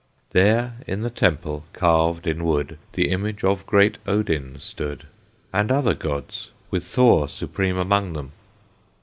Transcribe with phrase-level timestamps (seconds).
[0.31, 5.05] There in the Temple, carved in wood, The image of great Odin stood,
[5.53, 8.31] And other gods, with Thor supreme among them.